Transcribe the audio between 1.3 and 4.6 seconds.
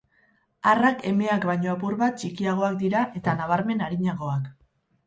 baino apur bat txikiagoak dira eta nabarmen arinagoak.